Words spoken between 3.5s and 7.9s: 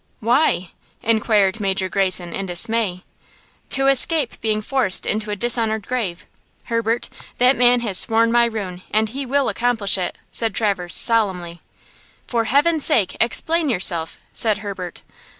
"To escape being forced into a dishonored grave! Herbert, that man